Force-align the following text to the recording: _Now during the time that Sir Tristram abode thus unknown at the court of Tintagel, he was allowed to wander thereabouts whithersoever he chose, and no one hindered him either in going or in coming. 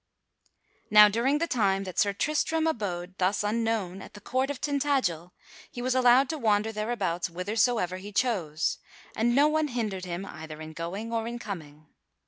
_Now 0.89 1.09
during 1.09 1.37
the 1.37 1.45
time 1.45 1.83
that 1.83 1.99
Sir 1.99 2.11
Tristram 2.11 2.65
abode 2.65 3.13
thus 3.19 3.43
unknown 3.43 4.01
at 4.01 4.15
the 4.15 4.19
court 4.19 4.49
of 4.49 4.59
Tintagel, 4.59 5.31
he 5.69 5.79
was 5.79 5.93
allowed 5.93 6.27
to 6.29 6.39
wander 6.39 6.71
thereabouts 6.71 7.27
whithersoever 7.27 7.97
he 7.97 8.11
chose, 8.11 8.79
and 9.15 9.35
no 9.35 9.47
one 9.47 9.67
hindered 9.67 10.05
him 10.05 10.25
either 10.25 10.59
in 10.59 10.73
going 10.73 11.13
or 11.13 11.27
in 11.27 11.37
coming. 11.37 11.85